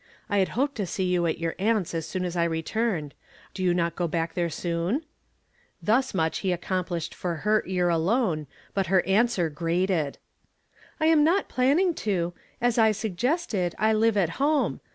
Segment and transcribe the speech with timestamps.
[0.31, 3.13] I had hoped to see you at your aunt's as soon as I returned.
[3.53, 5.05] Do you not go back there soon?"
[5.85, 10.17] Tiius much he accomplished for her ear alone, but her answer grated."
[10.99, 14.79] I am not planning to; as I suggested, I live at home.